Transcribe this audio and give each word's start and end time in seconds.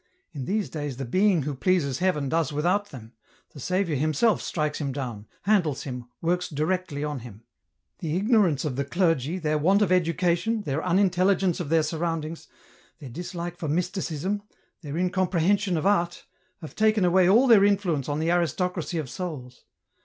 In 0.33 0.45
these 0.45 0.67
days 0.67 0.97
the 0.97 1.05
being 1.05 1.43
who 1.43 1.53
pleases 1.53 1.99
Heaven 1.99 2.27
does 2.27 2.51
without 2.51 2.89
them, 2.89 3.13
the 3.51 3.59
Saviour 3.59 3.95
Himself 3.95 4.41
strikes 4.41 4.81
him 4.81 4.91
down, 4.91 5.27
handles 5.43 5.83
him, 5.83 6.05
works 6.21 6.49
directly 6.49 7.03
on 7.03 7.19
him." 7.19 7.43
The 7.99 8.17
ignorance 8.17 8.65
of 8.65 8.77
the 8.77 8.83
clergy, 8.83 9.37
their 9.37 9.59
want 9.59 9.83
of 9.83 9.91
education, 9.91 10.61
their 10.63 10.83
unintelligence 10.83 11.59
of 11.59 11.69
their 11.69 11.83
surroundings, 11.83 12.47
their 12.97 13.09
dislike 13.11 13.57
for 13.57 13.67
Mysticism, 13.67 14.41
their 14.81 14.97
incomprehension 14.97 15.77
of 15.77 15.85
art, 15.85 16.25
have 16.61 16.75
taken 16.75 17.05
away 17.05 17.29
all 17.29 17.45
their 17.45 17.63
influence 17.63 18.09
on 18.09 18.17
the 18.17 18.31
aristocracy 18.31 18.97
of 18.97 19.07
souls. 19.07 19.65